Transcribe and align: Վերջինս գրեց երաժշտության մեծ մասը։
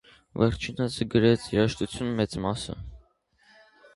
Վերջինս 0.43 0.95
գրեց 1.15 1.43
երաժշտության 1.57 2.09
մեծ 2.21 2.35
մասը։ 2.47 2.79